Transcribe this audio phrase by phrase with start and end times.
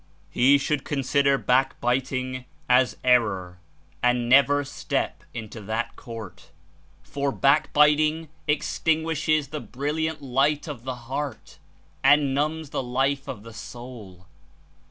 [0.31, 3.59] "He should consider backbiting as error
[4.01, 6.49] and never step into that court,
[7.03, 11.59] for backbiting extinguishes the brilliant light of the heart
[12.03, 14.25] and numbs the life of the soul.